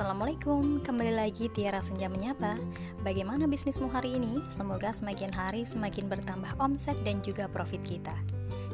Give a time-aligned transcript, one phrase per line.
[0.00, 2.56] Assalamualaikum, kembali lagi Tiara Senja Menyapa.
[3.04, 4.40] Bagaimana bisnismu hari ini?
[4.48, 8.16] Semoga semakin hari semakin bertambah omset dan juga profit kita.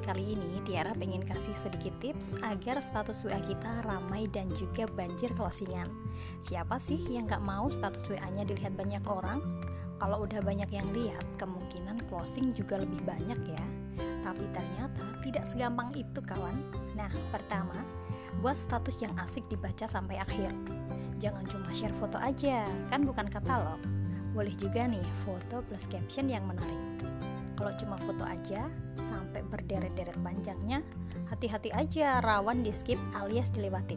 [0.06, 5.34] Kali ini Tiara pengen kasih sedikit tips agar status WA kita ramai dan juga banjir
[5.34, 5.90] closingan
[6.46, 9.42] Siapa sih yang gak mau status WA-nya dilihat banyak orang?
[9.98, 13.64] Kalau udah banyak yang lihat, kemungkinan closing juga lebih banyak ya.
[13.98, 16.54] Tapi ternyata tidak segampang itu kawan.
[16.94, 17.82] Nah, pertama,
[18.38, 20.54] buat status yang asik dibaca sampai akhir
[21.16, 23.80] Jangan cuma share foto aja, kan bukan katalog.
[24.36, 27.08] Boleh juga nih foto plus caption yang menarik.
[27.56, 28.68] Kalau cuma foto aja,
[29.00, 30.84] sampai berderet-deret panjangnya,
[31.32, 33.96] hati-hati aja rawan di skip alias dilewatin.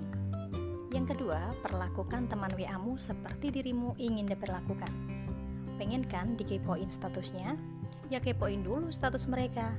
[0.96, 4.90] Yang kedua, perlakukan teman WA-mu seperti dirimu ingin diperlakukan.
[5.76, 7.60] Pengen kan dikepoin statusnya?
[8.08, 9.76] Ya kepoin dulu status mereka.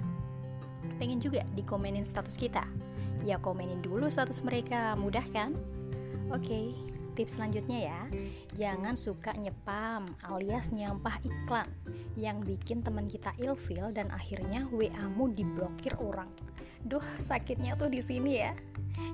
[1.01, 2.69] Pengen juga dikomenin status kita?
[3.25, 5.57] Ya komenin dulu status mereka, mudah kan?
[6.31, 6.79] Oke,
[7.19, 8.01] Tips selanjutnya ya,
[8.55, 11.69] jangan suka nyepam alias nyampah iklan
[12.15, 16.31] yang bikin teman kita ilfil dan akhirnya WA-mu diblokir orang.
[16.81, 18.55] Duh, sakitnya tuh di sini ya.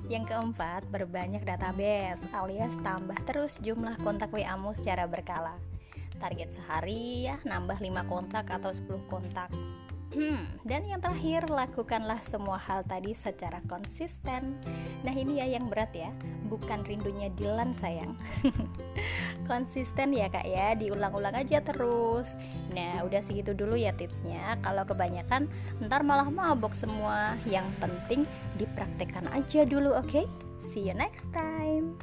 [0.07, 5.59] Yang keempat, berbanyak database alias tambah terus jumlah kontak WA-mu secara berkala.
[6.17, 9.53] Target sehari ya nambah 5 kontak atau 10 kontak.
[10.07, 14.55] Hmm, dan yang terakhir, lakukanlah semua hal tadi secara konsisten.
[15.03, 16.15] Nah, ini ya yang berat ya,
[16.47, 18.15] bukan rindunya Dilan sayang.
[19.51, 22.31] konsisten ya kak ya, diulang-ulang aja terus.
[22.71, 24.55] Nah, udah segitu dulu ya tipsnya.
[24.63, 25.51] Kalau kebanyakan,
[25.83, 27.35] ntar malah mabok semua.
[27.43, 28.21] Yang penting
[28.55, 30.07] dipraktekkan aja dulu, oke?
[30.07, 30.25] Okay?
[30.63, 31.99] See you next time.